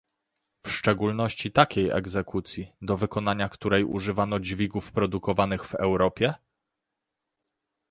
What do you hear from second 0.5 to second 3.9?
W szczególności takiej egzekucji, do wykonania której